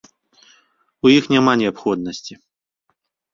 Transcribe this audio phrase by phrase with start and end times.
[1.07, 2.33] У іх няма неабходнасці.